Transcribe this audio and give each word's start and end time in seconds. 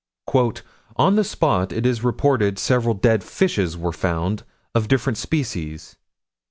"On 0.95 1.15
the 1.15 1.23
spot, 1.23 1.71
it 1.71 1.85
is 1.85 2.03
reported, 2.03 2.57
several 2.57 2.95
dead 2.95 3.23
fishes 3.23 3.77
were 3.77 3.91
found, 3.91 4.41
of 4.73 4.87
different 4.87 5.19
species." 5.19 5.95